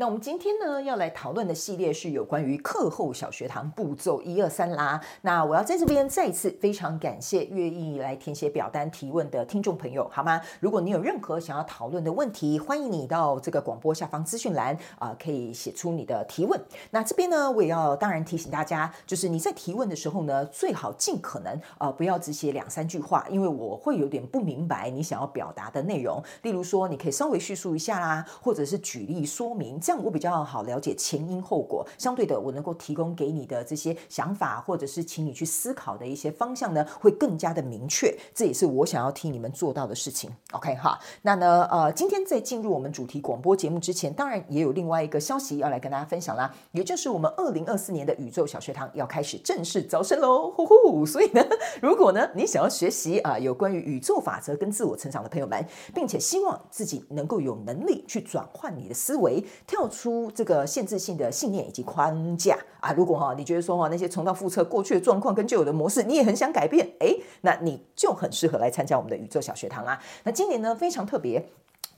[0.00, 5.00] 那我们今天呢要来讨论的系列是有关于课后小学堂步骤一二三啦。
[5.22, 10.40] 那我要在这边再一次非常感谢愿意来填写表单提问的听众朋友，好吗？
[10.60, 16.60] 如果你有任何想要讨论的问题，欢迎你到这个广播下方资讯栏啊、可以写出你的提问。
[16.92, 26.22] 那这边呢，我也要当然提醒大家，就是你在提问的时候呢，最好尽可能啊、呃、不要只写两三句话，因为我会有点不明白你想要表达的内容。
[26.42, 29.80] 例如说，你可以稍微叙述一下啦，或者是举例说明。
[29.88, 38.14] 这样我比较好了解前因后果，相对的，我能够提供给你的这些想法，或者是请你去思考的一些方向呢，会更加的明确。
[38.34, 40.30] 这也是我想要替你们做到的事情。
[40.52, 50.50] OK 哈，那呢，呃，今天在进入我们主题广播节目之前，当然也有另外一个消息要来跟大家分享啦，也就是我们二零二四年的宇宙小学堂要开始正式招生喽！
[50.50, 51.42] 呼呼，所以呢，
[51.80, 59.42] 如果呢你想要学习啊有关于宇宙法则跟自我成长的朋友们，并且希望自己能够有能力去转换你的思维，
[59.78, 60.28] 跳出。
[60.34, 70.00] 这个限制性的信念以及框架啊，如果哈你觉得说哈那些重蹈覆辙过去的状况跟旧有的模式，你也很想改变，哎，那你就很适合来参加我们的宇宙小学堂啊。
[70.24, 71.48] 那今年呢非常特别。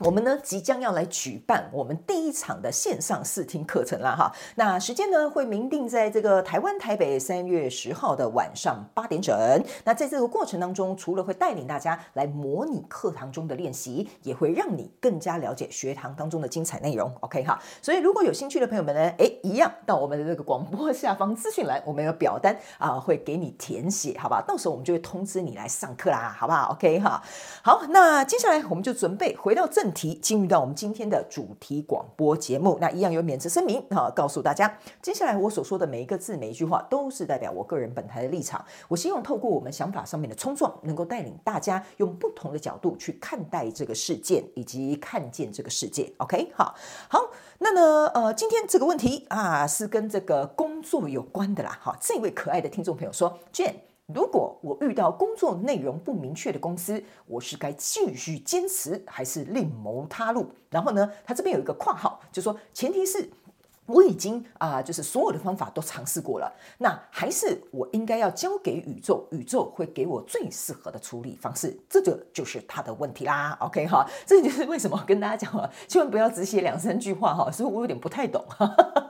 [0.00, 9.36] 我们呢即将要来举办我们第一场的线上试听课程啦哈，那时间呢会明定在这个台湾台北三月十号的晚上八点整。
[9.84, 17.14] 那在这个过程当中，除了会带领大家来模拟课堂中的练习，也会让你更加了解学堂当中的精彩内容。
[17.20, 24.42] OK 哈，所以如果有兴趣的朋友们呢，哎，一样到我们的这个广播下方资讯栏，我们有表单啊，会给你填写，好吧？
[24.48, 27.22] 到时候我们就会通知你来上课啦，好不好？OK 哈，
[27.62, 29.89] 好，那接下来我们就准备回到正。
[29.92, 38.64] 题进入到我们今天的主题广播节目，那一样有免责声明哈，告诉大家，接下来我所说的每一个字、每一句话都是代表我个人本台的立场。
[38.88, 46.12] 我希望透过我们想法上面的冲撞，能够带领大家用不同的角度去看待这个事件，以及看见这个世界。
[46.18, 46.74] OK，好，
[47.08, 51.78] 好，那呢，呃，今天这个问题啊，是跟这个工作有关的啦。
[51.82, 53.89] 哈，这位可爱的听众朋友说，Jane。
[54.14, 60.46] 如果我遇到工作内容不明确的公司，我是该继续坚持，还是另谋他路？
[60.68, 63.30] 然后呢，他这边有一个括号，就说前提是。
[63.86, 73.56] 我已经啊、就是所有的方法都尝试过了，那还是我应该要交给宇宙，宇宙会给我最适合的处理方式，这个就是他的问题啦。
[73.58, 78.44] OK 哈，这就是为什么跟大家讲啊，千万不要只写两三句话哈，所以我有点不太懂。
[78.48, 79.09] 哈哈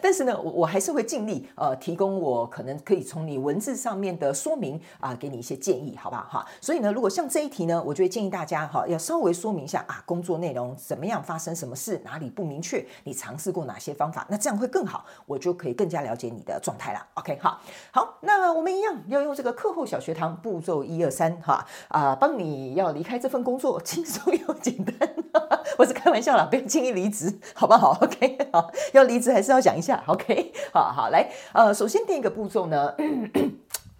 [0.00, 6.46] 但是呢，我我还是会尽力呃，提供我可能可以从你文字上面的说明啊、给你一些建议，好不好哈？
[6.60, 14.26] 所以呢，如果像这一题呢，我就会建议大家哈，要稍微说明一下啊，工作内容怎么样，发生什么事，哪里不明确，你尝试过哪些方法。
[14.28, 17.06] 那这样会更好，我就可以更加了解你的状态了。
[17.14, 17.60] OK，好，
[17.90, 25.08] 好，那我们一样要用这个课后小学堂步骤一二三哈啊，帮你要离开这份工作轻松又简单。
[25.78, 29.87] 我是开玩笑啦，不要轻易离职，好不好？OK，好，要离职还是要讲一下。
[30.06, 32.94] OK， 好好来，呃，首先第一个步骤呢。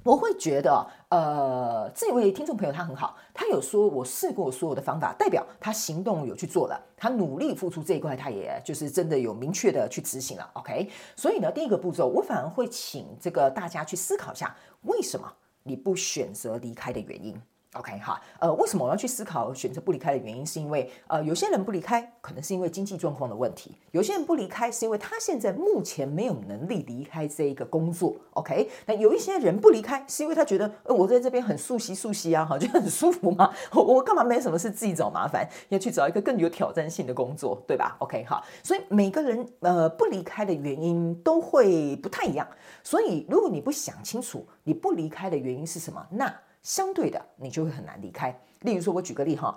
[0.04, 10.50] 我会觉得，呃，这位听众朋友他很好，他有说我试过所有的方法，代表他行动有去做了，他努力付出这一块，他也就是真的有明确的去执行了。
[10.54, 15.30] OK，所以呢，第一个步骤，我反而会请这个大家去思考一下，为什么
[15.62, 17.38] 你不选择离开的原因。
[17.74, 20.44] OK 哈，呃，为什么我要去思考选择不离开的原因？
[20.44, 28.16] 是因为呃，有些人不离开，可能是因为经济状况的问题；有些人不离开，是因为他现在目前没有能力离开这一个工作。
[28.30, 33.52] OK，那有一些人不离开，是因为他觉得，呃，我在这边很熟悉熟悉啊，哈， 就很舒服嘛。
[33.72, 42.48] 我我干嘛没什么事自己找麻烦，要去找一个更有挑战性的工作，对吧？OK 哈，所以每个人呃不离开的原因都会不太一样。
[42.82, 48.38] 所以如果你不想清楚你不离开的原因是什么，那相对的，你就会很难离开。
[48.60, 49.56] 例如说，我举个例哈。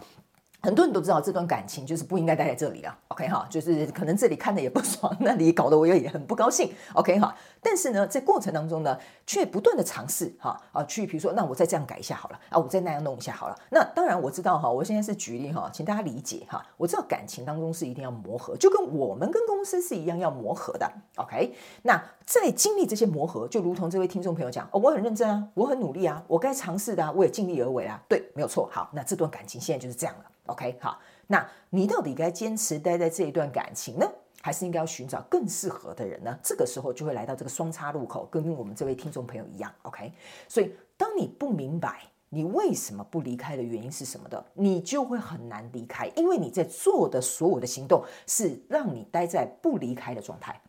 [0.64, 7.36] 很多人都知道这段感情就是不应该待在这里了，OK 哈，就是可能这里看的也不爽， 那里搞得我也很不高兴，OK 哈。
[7.64, 13.58] 但是呢，在过程当中呢，却不断的尝试哈啊，去比如说，那我再这样改一下好了啊，我再那样弄一下好了。
[13.72, 16.64] 那当然我知道哈，我现在是举例哈，请大家理解哈。
[16.78, 21.56] 我知道感情当中是一定要磨合，就跟我们跟公司是一样要磨合的，OK。
[21.82, 28.70] 那在经历这些磨合，就如同这位听众朋友讲，哦，我很认真啊，我很努力啊，我该尝试的啊，我也尽力而为啊，对，没有错。
[28.72, 30.26] 好，那这段感情现在就是这样了。
[30.48, 34.12] OK，好，那你到底该坚持待在这一段感情呢，
[34.42, 36.38] 还是应该要寻找更适合的人呢？
[36.44, 39.72] 这个时候就会来到这个双叉路口，跟我们这位听众朋友一样。
[39.84, 40.12] OK，
[40.48, 50.60] 所以当你不明白你为什么不离开的原因是什么的，你就会很难离开，因为你在做的所有的行动是让你待在不离开的状态。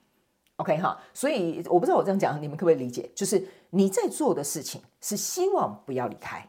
[0.56, 3.10] OK 哈，所以我不知道我这样讲你们可不可以理解？
[3.14, 6.46] 就是你在做的事情是希望不要离开。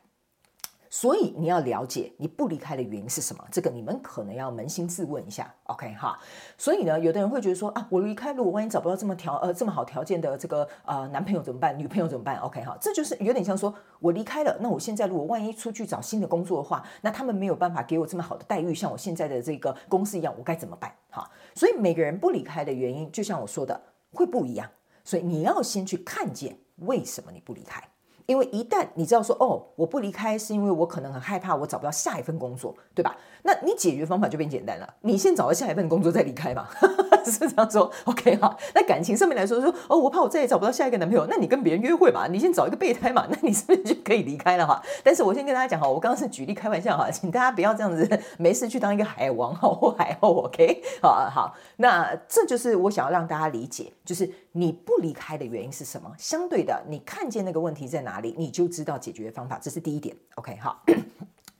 [0.96, 6.20] 所以你要了解你不离开的原因是什么，这个你们可能要扪心自问一下，OK 哈。
[6.56, 11.76] 所以呢，有的人会觉得说啊，我离开了，我万一找不到这么条呃这么好条件的这个呃男朋友怎么办？
[11.80, 20.94] 女朋友怎么办？OK 哈，这就是有点像说我离开了，那我现在如果万一出去找新的工作的话，那他们没有办法给我这么好的待遇，像我现在的这个公司一样，我该怎么办？
[21.10, 23.82] 哈，所以每个人不离开的原因，就像我说的，
[24.12, 24.70] 会不一样。
[25.04, 27.84] 所以你要先去看见为什么你不离开。
[28.26, 33.16] 因为一旦你知道说哦，我不离开是因为我可能很害怕我找不到下一份工作，对吧？
[33.46, 36.68] 那你解决方法就变简单了，你先找到下一份工作再离开嘛，
[37.26, 38.56] 是这样说？OK 哈。
[38.74, 44.82] 那感情上面来说说哦，我怕我再也找不到下一个男朋友，那你跟别人约会嘛，你先找一个备胎嘛， 那你是不是就可以离开了哈？
[45.04, 50.82] 但是我先跟大家讲哈，我刚刚是举例开玩笑哈，请大家不要这样子没事去当一个海王哈或 海后，OK？
[51.02, 56.10] 好好，那这就是我想要让大家理解，就是你不离开的原因是什么？
[56.18, 58.13] 相对的，你看见那个问题在哪？
[58.14, 60.16] 哪里你就知道解决方法，这是第一点。
[60.36, 60.84] OK，好。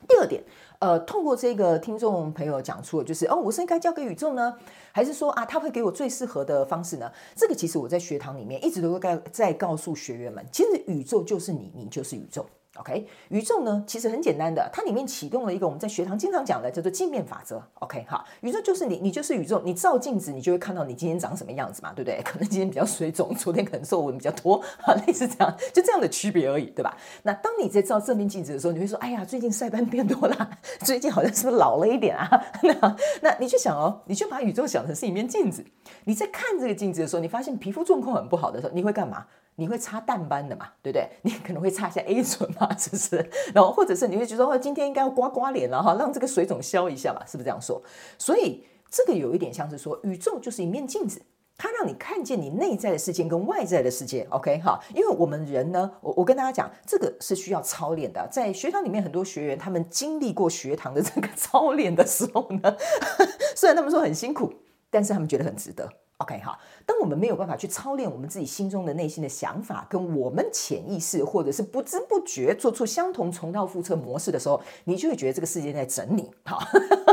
[0.08, 0.44] 第二点，
[0.80, 4.56] 呃，透过这个听众朋友讲出的，就是哦，我是应该交给宇宙呢，
[4.92, 7.12] 还是说啊，他会给我最适合的方式呢？
[7.36, 12.46] 这个其实我在学堂里面一直都在在告诉学员们，其实宇宙就是你，你就是宇宙。
[12.78, 17.62] OK，宇宙呢其实很简单的，它里面启动了一个我们在学堂经常讲的叫做镜面法则。
[17.76, 19.62] OK，哈，宇宙就是你，你就是宇宙。
[19.64, 22.20] 你照镜子，你就会看到你今天长什么样子嘛，对不对？
[22.24, 26.98] 可能今天比较水肿，昨天可能皱纹比较多，哈，类似这样，就这样的区别而已，对吧？
[27.22, 30.50] 那当你在照这面镜子的时候，你会说，哎呀，最近晒斑变多了，
[30.84, 32.44] 最近好像是不是老了一点啊？
[32.64, 35.64] 那那你就想哦，你就把宇宙想成是一面镜子，
[36.06, 39.28] 你在看这个镜子的时候，你发现皮肤状况很不好的时候，你会干嘛？
[39.56, 41.10] 你会擦淡斑的嘛，对不对？
[41.22, 43.30] 你可能会擦一下 A 醇嘛， 是不是？
[43.54, 47.82] 然后或者是你会觉得哦，今天应该要刮刮脸了哈，让这个水肿消一下嘛，是不是这样说？
[48.18, 51.22] 所以这个有一点像是说，宇宙就是一面镜子，
[51.58, 54.28] 它让你看见你内在的世界跟外在的世界。
[54.32, 58.28] OK 哈，因为我们人呢，我我跟大家讲，这个是需要操练的。
[58.32, 62.76] 在学堂里面，很多学员他们经历过学堂的这个操练的时候呢，
[63.56, 64.52] 虽然他们说很辛苦，
[64.90, 65.88] 但是他们觉得很值得。
[66.18, 76.58] OK 好，当我们没有办法去操练我们自己心中的内心的想法，跟我们潜意识或者是不知不觉做出相同重蹈覆辙模式的时候，你就会觉得这个世界在整你，哈，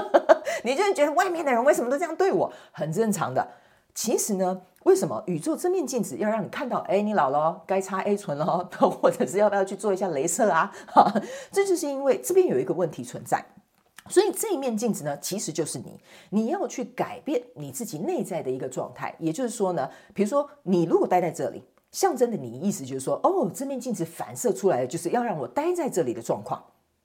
[0.62, 3.48] 你就会觉得外面的人为什么都这样对我，很正常的。
[3.92, 6.78] 其实呢，为什么宇宙这面镜子要让你看到？
[6.88, 10.72] 哎，你老了，该擦 A 醇了， 或者是要不要去做一下雷射啊？
[10.86, 11.12] 哈，
[11.50, 13.44] 这就是因为这边有一个问题存在。
[14.10, 15.98] 所以这一面镜子呢，其实就是你，
[16.28, 19.14] 你要去改变你自己内在的一个状态。
[19.18, 21.62] 也就是说呢，比如说你如果待在这里，
[21.92, 26.62] 象征的你意思就是说，哦，这面镜子反射出来的就是要让我待在这里的状况。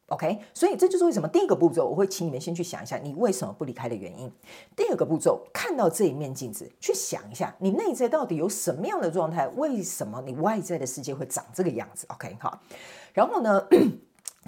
[0.10, 4.31] OK，所以这就是为什么第一个步骤，我会请你们先去想一下你为什么不离开的原因。
[4.75, 12.62] 第二个步骤，看到这一面镜子，去想一下你内在到底有什么样的状态，为什么你外在的世界会长这个样子？OK，好，
[13.13, 13.68] 然后呢？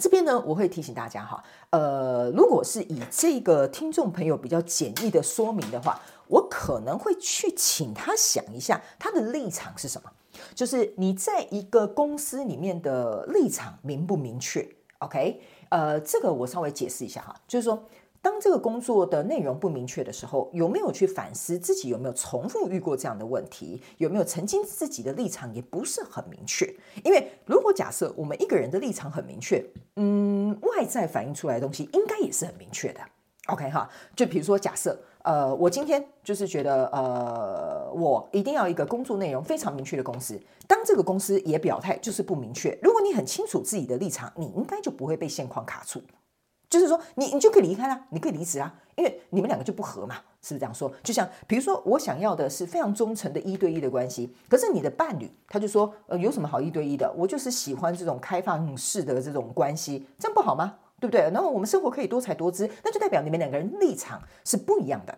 [0.01, 10.11] 这边呢，我会提醒大家哈，呃，如果是以这个听众朋友比较简易的说明的话，我可能会去请他想一下他的立场是什么，
[10.54, 17.83] 就是你在一个公司里面的立场明不明确？OK，呃，这个我稍微解释一下哈，就是说。
[18.27, 23.81] 当这个工作的内容不明确的时候，有没有去反思自己有没有重复遇过这样的问题？
[23.99, 26.65] 有没有曾经自己的立场也不是很明确？
[27.05, 29.63] 因为如果假设我们一个人的立场很明确，
[29.95, 32.99] 嗯，外在反映出来的东西应该也是很明确的。
[33.45, 40.37] OK 哈，就比如说假设，呃，我今天就是觉得，呃，我一定要一个工作内容非常明确的公司。
[40.67, 46.01] 当这个公司也表态就是不明确，如果你很清楚自己的立场，你应该就不会被现况卡住。
[46.69, 50.92] 就是说，你你就可以离开啦，你可以离职啊，因为你们两个就不合嘛，是不是这样说？
[51.02, 57.09] 就像比如说，我想要的是非常忠诚的一对一的关系，可是你的伴侣他就说，呃，有什么好一对一的？
[57.16, 60.76] 我就是喜欢这种开放式的这种关系，这样不好吗？
[61.00, 61.21] 对不对？
[61.33, 65.18] 然后我们生活可以多才多姿，那就代表你们两个人立场是不一样的。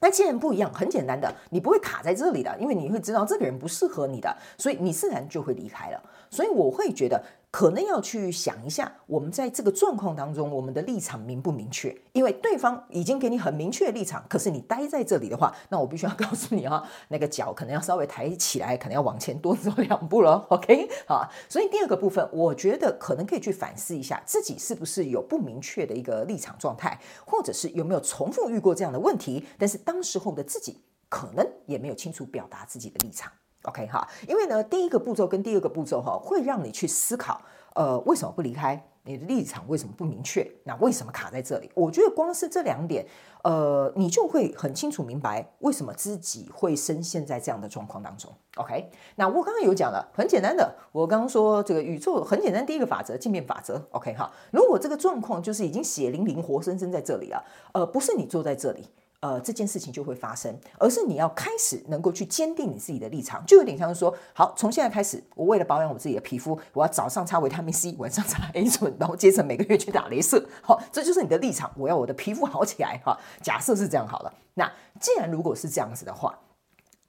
[0.00, 6.02] 那既然不一样，很简单的，你不会卡在这里的，因为你会知道这个人不适合你的，所以你自然就会离开了。
[6.28, 7.22] 所以我会觉得。
[7.50, 11.96] 可能要去想一下，我们在这个状况当中，我们的立场明不明确？
[12.12, 20.46] 因为对方已经给你很明确的立场，可是你待在这里的话，那我必须要告诉你哈， 那个脚可能要稍微抬起来，可能要往前多走两步了。
[20.50, 33.32] OK，好，所以第二个部分，我觉得可能可以去反思一下自己是不是有不明确的一个立场状态，或者是有没有重复遇过这样的问题，但是当时候的自己可能也没有清楚表达自己的立场。
[33.68, 37.40] OK 哈，因为呢，第一个步骤跟第二个步骤哈，会让你去思考
[37.74, 38.82] 呃，为什么不离开？
[39.04, 40.46] 你的立场为什么不明确？
[40.64, 41.70] 那为什么卡在这里？
[41.74, 43.06] 我觉得光是这两点，
[43.42, 48.30] 呃，你就会很清楚明白为什么自己会深陷在这样的状况当中。
[48.56, 53.82] OK，那我刚刚有讲了，很简单的，我刚刚说这个宇宙很简单，第一个法则，镜面法则。
[53.92, 58.84] OK 哈，如果这个状况就是已经血淋淋、活生生在这里了，呃，不是你坐在这里。
[59.20, 76.38] 呃，这件事情就会发生，而是你要开始能够去坚定你自己的立场，就有点像是说，好，从现在开始，我为了保养我自己的皮肤，我要早上擦维他命 C，晚上擦 A 醇，然后接着每个月去打雷射，好，这就是你的立场，我要我的皮肤好起来，哈，假设是这样好了，那既然如果是这样子的话，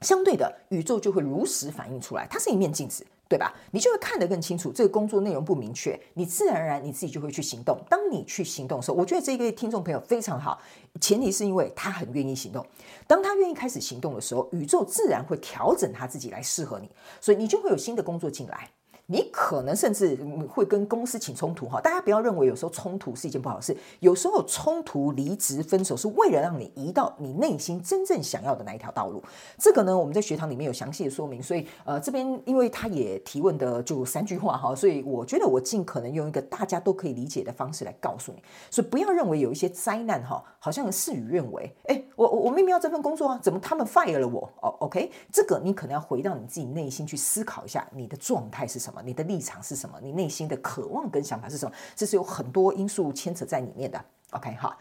[0.01, 3.05] 相对的宇宙就会如实反映出来，它是一面镜子。
[3.29, 3.53] 对吧？
[3.71, 4.71] 你就会看得更清楚。
[4.73, 7.79] 这个工作内容不明确，你自然而然你自己就会去行动。
[7.87, 10.59] 当你去行动的时候，我觉得这一位听众朋友非常好，
[10.99, 12.65] 前提是因为他很愿意行动。
[13.05, 16.89] 当他愿意开始行动的时候，宇宙自然会调整他自己来适合你，
[17.21, 18.71] 所以你就会有新的工作进来。
[19.11, 20.15] 你可能甚至
[20.47, 29.23] 会跟公司起冲突哈，大家不要认为有时候冲突是一件不好的事，有时候冲突、离职、分手是为了让你移到你内心真正想要的那一条道路。
[29.57, 44.47] 这个呢，我们在学堂里面有详细的说明，所以呃，这边因为他也提问的就三句话哈，所以我觉得我尽可能用一个大家都可以理解的方式来告诉你，所以不要认为有一些灾难哈，好像事与愿违，哎，我我我明明要这份工作啊，怎么他们 fire 了我？
[44.61, 49.99] 哦，OK，这个你可能要回到你自己内心去思考一下，你的状态是什么你的立场是什么？
[50.01, 51.75] 你内心的渴望跟想法是什么？
[51.95, 54.03] 这是有很多因素牵扯在里面的。
[54.31, 54.77] OK 哈，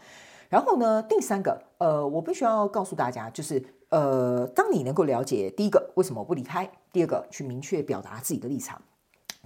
[0.47, 8.79] 然后呢，第三个，呃，我必须要告诉大家，就是呃，当你能够了解第一个为什么我不离开，第二个去明确表达自己的立场，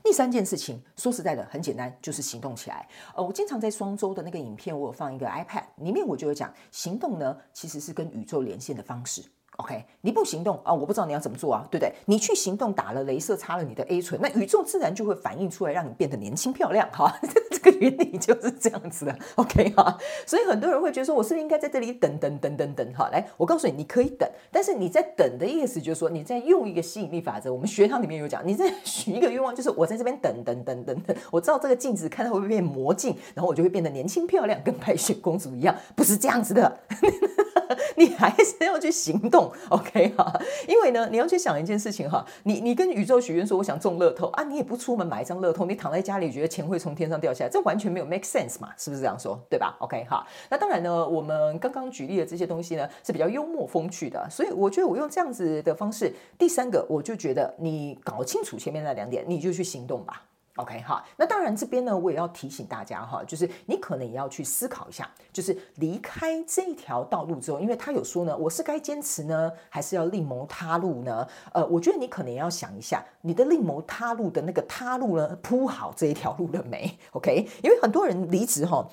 [0.04, 2.86] 第三件事情说实在的很简单，就是行动起来。
[3.16, 9.24] 呃，我经常在双周的那个影片，我有放一个 iPad，里面我就有讲，行动呢其实是跟宇宙连线的方式。
[9.58, 11.94] OK，你不行动啊，我不知道你要怎么做啊，对不对？
[12.06, 16.90] 你去行动，打了镭射，擦了你的 A 醇，那宇宙自然就会反映出来，让你变得年轻漂亮。
[16.92, 17.16] 哈，
[17.52, 19.16] 这个原理就是这样子的。
[19.36, 19.96] OK 哈，
[20.26, 22.94] 所以很多人会觉得说，我是不是应该在这里等等等等等？
[22.94, 27.54] 哈，来，我告诉你，你可以等，但是你在等的意思就是说，你在用一个吸引力法则。
[27.54, 36.80] 我们学堂里面有讲，你在 许一个愿望，就是我在这边等等等等等，我照这个镜子看它会不会变魔镜，然后我就会变得年轻漂亮，跟白雪公主一样，不是这样子的。
[37.96, 40.40] 你还是要去行动，OK 哈？
[40.68, 49.40] 因为呢，你要去想一件事情哈，你你跟宇宙许愿说我想中乐透啊，你也不出门买一张乐透，你躺在家里觉得钱会从天上掉下来，这完全没有 make sense 嘛，是不是这样说？
[49.50, 50.26] 对吧？OK 哈？
[50.50, 60.24] 那当然呢，我们刚刚举例的这些东西呢是比较幽默风趣的，所以我觉得我用这样子的方式，第三个我就觉得你搞清楚前面那两点，你就去行动吧。
[60.58, 71.28] OK 哈，那当然这边呢，我也要提醒大家哈，就是你可能也要去思考一下，就是离开这条道路之后，因为他有说呢，我是该坚持呢，还是要另谋他路呢？
[71.54, 78.88] 呃，我觉得你可能也要想一下，你的另谋他路的那个他路呢，铺好这一条路了没？OK，因为很多人离职哈。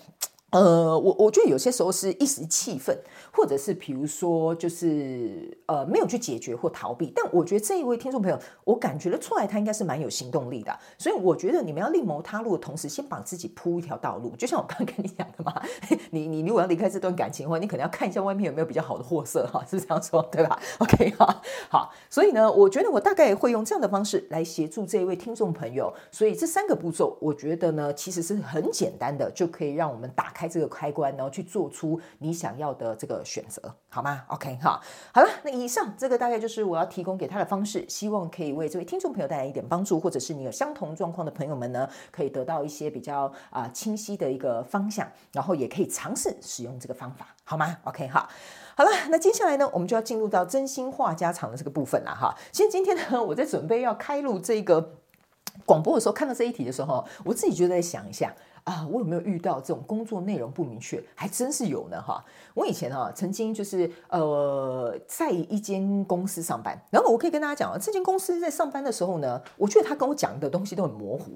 [0.51, 2.99] 呃，我我觉得有些时候是一时气愤，
[3.33, 7.13] 或者是比如说就是呃没有去解决或逃避。
[7.15, 10.77] 但我觉得这一位听众朋友，我感觉得出来他应该是蛮有行动力的。
[10.99, 14.35] 所以我觉得你们要另谋他路的同时，先把自己铺一条道路。
[14.37, 15.63] 就像我刚刚跟你讲的嘛，
[16.11, 21.93] 你你如果要离开这段感情的话，你可能要看一下外面有没有比较好的货色哈，是是这样说对吧？OK 哈，好。
[22.11, 25.95] 所以呢，我觉得我大概会用这样的方式来协助这一位听众朋友。
[26.11, 30.40] 所以这三个步骤，我觉得呢其实是很简单的，就可以让我们打开。
[30.41, 34.81] 开这个开关，然后去做出你想要的这个选择，好吗？OK，哈，
[35.13, 48.27] 好了，那以上这个大概就是我要提供给他的方式，希望可以为这位听众朋友带来一点帮助，或者是你有相同状况的朋友们呢，可以得到一些比较啊、清晰的一个方向，然后也可以尝试使用这个方法，好吗？OK，哈，
[48.75, 52.35] 好了，那接下来呢，我们就要进入到真心话家常的这个部分了哈。
[52.51, 54.95] 其实今天呢，我在准备要开录这个
[55.67, 58.35] 广播的时候，看到这一题的时候，我自己就在想一下。
[58.71, 61.03] 啊，我有没有遇到这种工作内容不明确？
[61.17, 62.25] 还真是有呢哈！
[62.55, 71.33] 我以前啊，曾经就是呃，在一间公司上班，然后我可以跟大家讲啊，这间公司在上班的时候呢，我觉得他跟我讲的东西都很模糊，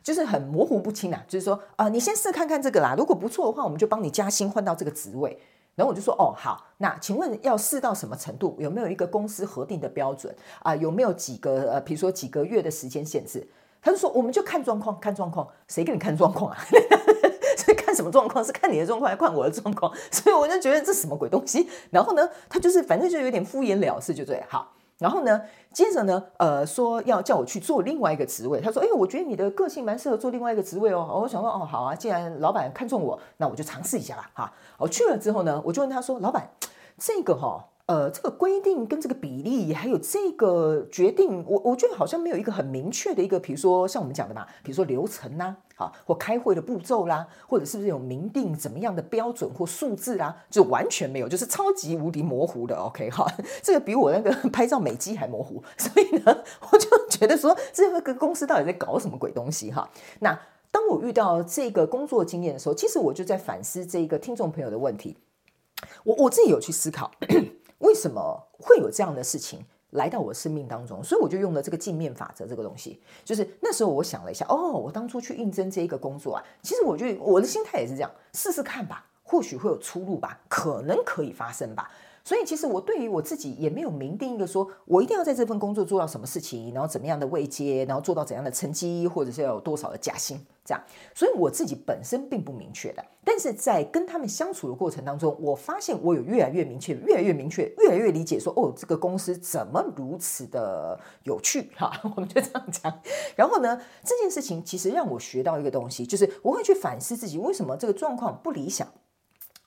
[0.00, 1.24] 就是很模糊不清啊。
[1.26, 5.36] 就是说啊、你先试看看这个啦，如果不错的话，我们就帮你加薪换到这个职位。
[5.74, 8.54] 然后我就说哦好，那请问要试到什么程度？
[8.60, 13.44] 有没有一个公司核定的标准啊、有没有几个呃，比如说几个月的时间限制？
[13.86, 16.58] 他就说：“我们就看状况，看状况，谁给你看状况啊？
[17.56, 18.44] 所以看什么状况？
[18.44, 19.92] 是看你的状况，还是看我的状况？
[20.10, 21.68] 所以我就觉得这什么鬼东西？
[21.92, 24.42] 然后呢，他就是反正就有点敷衍了事，就对。
[24.48, 25.40] 好，然后呢，
[25.72, 28.60] 接着呢，呃，说要叫我去做另外一个职位。
[28.60, 36.50] 他说：‘哎，我觉得你的个性蛮适合做另外一个职位哦。’我想说：‘哦，好啊，既然老板看中我，那我就尝试一下吧。’哈，我去了之后呢，我就问他说：‘老板，
[36.98, 52.74] 这个哈、哦，呃，这个规定跟这个比例，还有这个决定，我我觉得好像没有一个很明确的一个，比如说像我们讲的嘛，比如说流程呐，好，或开会的步骤啦，或者是不是有明定怎么样的标准或数字啦，就完全没有，就是超级无敌模糊的。
[52.74, 53.24] OK，哈，
[53.62, 56.36] 这个比我那个拍照美肌还模糊，所以呢，
[56.72, 59.88] 我就觉得说这个公司到底在搞什么鬼东西哈？
[60.18, 60.36] 那
[60.72, 65.16] 当我遇到这个工作经验的时候，其实我就在反思这个听众朋友的问题，
[66.02, 67.12] 我我自己有去思考。
[67.86, 71.02] 为什么会有这样的事情来到我生命当中？
[71.04, 73.00] 所以我就用了这个镜面法则这个东西。
[73.24, 81.88] 就是那时候我想了一下，哦，我当初去应征这一个工作啊，其实我就我的心态也是这样，试试看吧，或许会有出路吧，可能可以发生吧。
[82.26, 90.82] 所以其实我对于我自己也没有明定一个说我一定要在这份工作做到什么事情，然后怎么样的位阶，然后做到怎样的成绩，或者是要有多少的加薪，这样。
[91.14, 103.00] 所以我自己本身并不明确的，但是在跟他们相处的过程当中，我发现我有越来越明确，越来越明确，越来越理解说，哦，这个公司怎么如此的有趣哈， 我们就这样讲。
[103.36, 108.88] 然后呢，这件事情其实让我学到一个东西，就是我会去反思自己为什么这个状况不理想，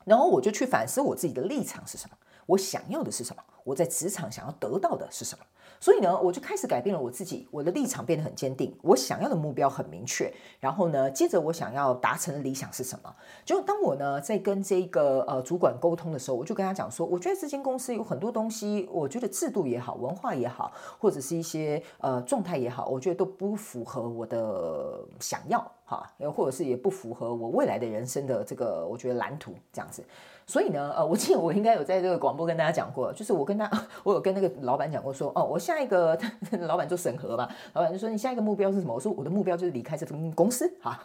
[0.03, 2.17] 然后我就去反思我自己的立场是什么。
[2.49, 3.43] 我想要的是什么？
[3.63, 5.45] 我在职场想要得到的是什么？
[5.79, 10.33] 所以呢，我就开始改变了我自己，我的立场变得很坚定，我想要的目标很明确。
[10.59, 13.15] 然后呢，接着我想要达成的理想是什么？
[13.45, 30.03] 就当我呢在跟这个呃主管沟通的时候，我就跟他讲说，我觉得这间公司有很多东西，我觉得制度也好，文化也好，或者是一些呃状态也好，我觉得都不符合我的想要哈，又或者是也不符合我未来的人生的这个我觉得蓝图这样子。
[30.45, 33.67] 所以呢，呃，我记得我应该有在这个广播跟大家讲过，就是我跟他，
[34.03, 36.15] 我有跟那个老板讲过说，哦，我下一个
[36.61, 38.93] 老板做审核吧，老板就说你下一个目标是什么？
[38.93, 41.03] 我说我的目标就是离开这份公司，哈。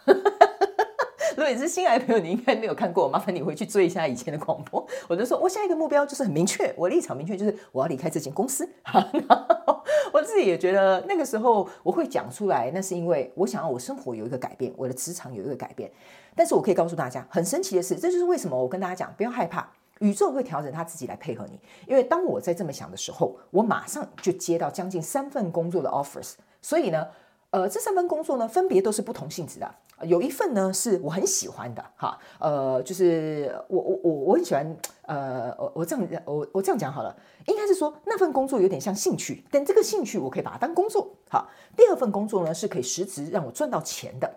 [1.37, 4.85] 如果你是新来的朋友，你应该没有看过，麻烦你回去追一下以前的广播。
[5.09, 8.67] 我就说，我下一个目标就是很明确，我立场明确，就是我要离开这间公司。
[10.13, 15.91] 我自己也觉得那个时候我会讲出来，那是因为我想要我生活有一个改变，我的职场有一个改变。
[16.35, 21.59] 但是我可以告诉大家，很神奇的是，这就是为什么我跟大家讲，不要害怕，宇宙会调整他自己来配合你。
[21.85, 27.05] 因为当我在这么想的时候，我马上就接到将近三份工作的 offers，所以呢。
[27.55, 29.75] 呃，这三份工作呢，分别都是不同性质的。
[30.01, 37.15] 有一份呢是我很喜欢的，哈，呃，就是我我我我很喜欢，呃，我我这样我我这样讲好了，
[37.47, 41.09] 应该是说那份工作有点像兴趣，但这个兴趣我可以把它当工作。
[41.29, 44.29] 好，第二份工作呢是可以实质让我赚到钱的，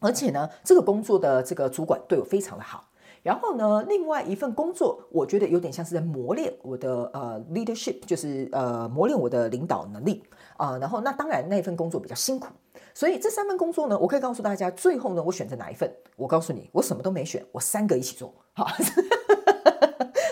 [0.00, 2.88] 而且呢，这个工作的这个主管对我非常的好。
[3.24, 10.22] 然后呢，另外一份工作，我觉得有点像是在磨练我的呃 leadership，就是呃磨练我的领导能力
[10.58, 12.48] 啊、然后那当然那份工作比较辛苦，
[12.92, 15.90] 所以这三份工作呢，我可以告诉大家，最后呢，我选择哪一份？
[16.16, 18.66] 我告诉你，我什么都没选，我三个一起做，好。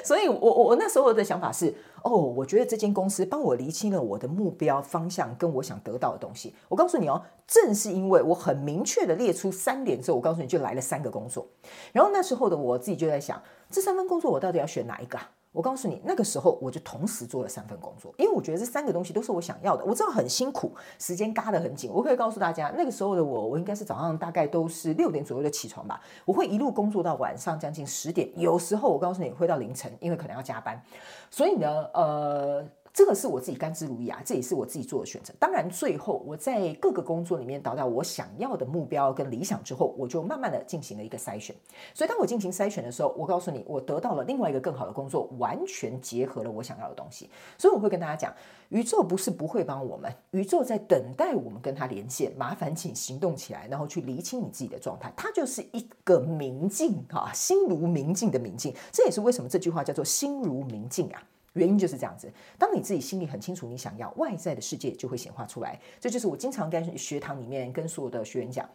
[0.02, 6.54] 所以我，我我那时候的想法是，哦，我觉得这间公司帮我厘清了我的目标方向跟我想得到的东西。
[6.68, 11.46] 我告诉你哦，正是因为我很明确的列出三点之后，我告诉你就来了三个工作。
[11.92, 15.30] 然后那时候的我自己就在想，这三份工作我到底要选哪一个啊？
[15.52, 19.84] 我告诉你，那个时候我就同时做了三份工作，因为我觉得这三个东西都是我想要的。
[19.84, 21.90] 我知道很辛苦，时间嘎得很紧。
[21.92, 30.82] 我可以告诉大家，那个时候的我，我应该是早上大概都是六点左右的起床吧，我会一路工作到晚上将近十点，有时候我告诉你会到凌晨，因为可能要加班。
[31.30, 32.64] 所以呢，呃。
[32.94, 35.32] 这个是我自己甘之如饴啊，这也是我自己做的选择。
[35.38, 41.56] 当然，最后我在各个工作里面达到我想要的目标跟理想之后，我就慢慢的进行了一个筛选。
[41.94, 47.30] 所以，当我进行筛选的时候，我告诉你，我得到了另外一个更好的工作，完全结合了我想要的东西。
[47.56, 48.34] 所以，我会跟大家讲，
[48.68, 52.30] 宇宙不是不会帮我们，宇宙在等待我们跟他连线。
[52.36, 55.10] 麻烦请行动起来，然后去厘清你自己的状态。
[55.16, 58.74] 它就是一个明镜啊，心如明镜的明镜。
[58.92, 61.22] 这也是为什么这句话叫做心如明镜啊。
[61.54, 65.78] 原因就是这样子，当你自己心里很清楚你想要，外在的世界就会显化出来。
[66.00, 68.68] 这就是我经常跟学堂里面跟所有的学员讲，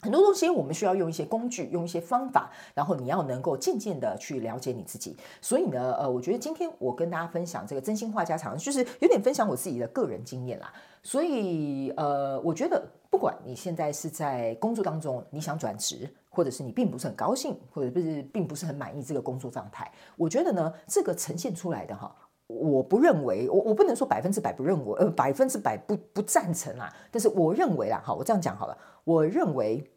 [0.00, 5.16] 很多东西我们需要用一些工具，用一些方法，然后你要能够渐渐的去了解你自己。
[5.40, 10.72] 所以呢，呃，我觉得今天我跟大家分享这个真心话家常，就是有点分享我自己的个人经验啦。
[11.02, 16.12] 所以，呃，我觉得不管你现在是在工作当中，你想转职。
[16.36, 22.14] 或者是你并不是很高兴，或者不是并不是很满意这个工作状态，我觉得呢，这个呈现出来的哈，
[22.46, 29.90] 我不认为，我我不能说百分之百不认为，呃，百分之百不不赞成啊，但是我认为啦，哈，我这样讲好了，我认为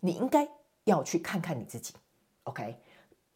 [0.00, 0.48] 你应该
[0.84, 1.92] 要去看看你自己
[2.44, 2.80] ，OK。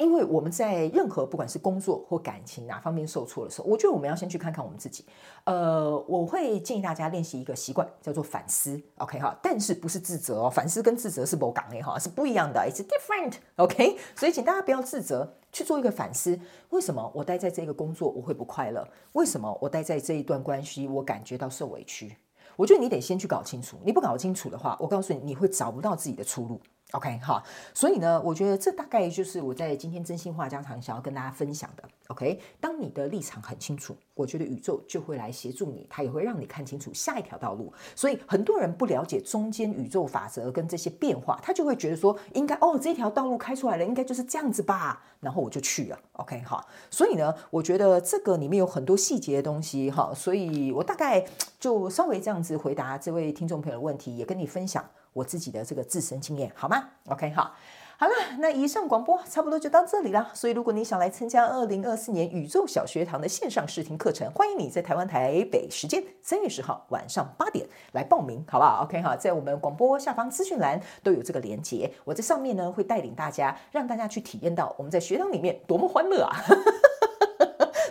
[0.00, 5.04] 因为我们在任何不管是工作或感情哪方面受挫的时候，我觉得我们要先去看看我们自己。
[5.44, 8.80] 呃，我会建议大家练习一个习惯，叫做反思。
[8.96, 10.50] OK 哈，但是不是自责哦？
[10.50, 13.34] 反思跟自责是不同的哈，是不一样的，It's different。
[13.56, 18.88] OK，所以请大家不要自责，去做一个反思，为什么我待在这个工作我会不快乐？
[19.12, 22.16] 为什么我待在这一段关系我感觉到受委屈？
[22.56, 26.58] 我觉得你得先去搞清楚，你不搞清楚的话，我告诉你，你会找不到自己的出路。
[26.92, 31.85] OK，好，所以呢，我觉得这大概就是我在今天真心话家常想要跟大家分享的。
[32.09, 37.72] OK，当你的立场很清楚，我觉得宇宙就会来协助你，它也会让你看清楚下一条道路。
[37.94, 45.98] 所以很多人不了解中间宇宙法则跟这些变化，他就会觉得说，应该哦，这条道路开出来了，应该就是这样子吧，然后我就去了。
[46.14, 51.24] OK，好，所以呢，我觉得这个里面有很多细节的东西哈，所以我大概
[51.61, 54.85] 就稍微这样子回答这位听众朋友的问题，也跟你分享。
[55.12, 57.54] 我自己的这个自身经验，好吗？OK，好，
[57.98, 60.30] 好了，那以上广播差不多就到这里了。
[60.32, 71.92] 所以，如果你想来参加二零二四年宇宙小学堂的线上试听课程，欢迎你在台湾台北时间三月十号晚上八点来报名，好不好？OK，哈，在我们广播下方资讯栏都有这个连接。
[72.04, 76.36] 我在上面呢会带领大家，让大家去体验到我们在学堂里面多么欢乐啊！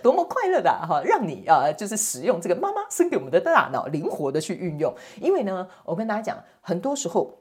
[0.02, 4.94] 多么快乐的哈，让你啊，就是使用这个妈妈生给我们的大脑，灵活的去运用。
[5.22, 7.32] 因为呢，我跟大家讲，很多时候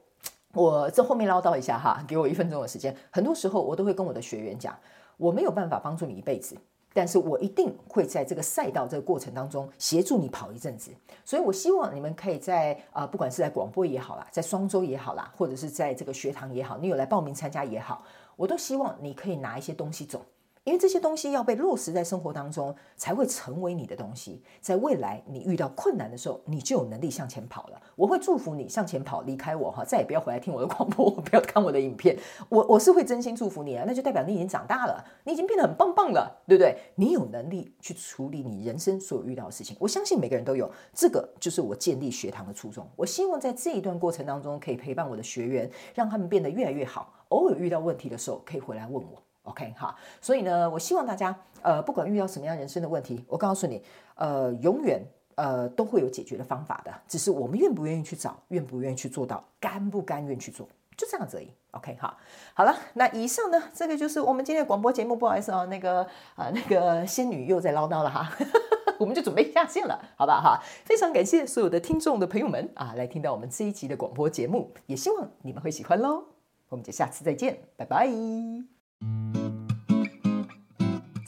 [0.53, 2.95] 我这后面唠叨一下哈，给我一分钟的时间。
[3.11, 4.77] 很多时候我都会跟我的学员讲，
[5.17, 6.55] 我没有办法帮助你一辈子，
[6.93, 10.91] 但是我一定会在这个赛道这个过程当中协助你跑一阵子。
[11.23, 18.03] 所以我希望你们可以在啊，不管是在广播也好啦，在双周也好啦，或者是在这个学堂也好，你有来报名参加也好，
[18.35, 20.25] 我都希望你可以拿一些东西走。
[20.69, 24.43] 因为这些东西要被落实在生活当中，才会成为你的东西。
[24.61, 27.81] 在未来你遇到困难的时候，你就有能力向前跑了。
[27.95, 32.15] 我会祝福你向前跑，离开我哈，再也不要回来听我的广播， 不要看我的影片。
[32.49, 36.77] 我我是会真心祝福你啊，那就代表你已经长大了，你已经变得很棒棒了，对不对？
[36.93, 39.75] 你有能力去处理你人生所有遇到的事情。
[39.79, 42.87] 我相信每个人都有，这个就是我建立学堂的初衷。
[42.95, 47.11] 我希望在这一段过程当中，可以陪伴我的学员，让他们变得越来越好。
[47.29, 49.23] 偶尔遇到问题的时候，可以回来问我。
[49.49, 53.83] OK，好，所以呢，我希望大家，呃，不管遇到什么样人生的问题，我告诉你，
[54.15, 55.01] 呃，永远，
[55.35, 61.51] 呃，都会有解决的方法的，只是我们愿不愿意去找，愿不愿意去做到，甘不甘愿去做，就这样子而已。
[61.71, 62.17] OK，好，
[62.53, 66.01] 好了，那以上呢，这个就是我们今天的广播节目，不好意思啊，那个
[66.35, 68.29] 啊、那个仙女又在唠叨了哈，
[68.99, 70.63] 我们就准备下线了，好不好哈？
[70.83, 76.23] 非常感谢所有的听众的朋友们啊，来听到我们这一集的广播节目，也希望你们会喜欢喽，
[76.69, 78.09] 我们就下次再见，拜拜。